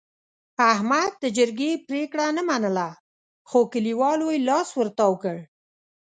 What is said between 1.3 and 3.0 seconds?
جرګې پرېګړه نه منله،